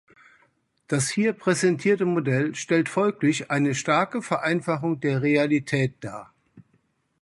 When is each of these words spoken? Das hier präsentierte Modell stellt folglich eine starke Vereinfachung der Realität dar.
Das 0.87 1.09
hier 1.11 1.31
präsentierte 1.31 2.05
Modell 2.05 2.55
stellt 2.55 2.89
folglich 2.89 3.51
eine 3.51 3.75
starke 3.75 4.23
Vereinfachung 4.23 4.99
der 4.99 5.21
Realität 5.21 5.97
dar. 6.03 6.33